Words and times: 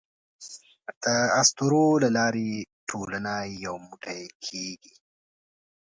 د 1.03 1.05
اسطورو 1.41 1.85
له 2.03 2.09
لارې 2.17 2.49
ټولنه 2.89 3.33
یو 3.65 3.75
موټی 3.87 4.21
کېږي. 4.45 4.95